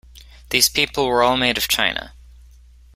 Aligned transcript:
These 0.49 0.67
people 0.67 1.05
were 1.07 1.21
all 1.21 1.37
made 1.37 1.59
of 1.59 1.67
china. 1.67 2.13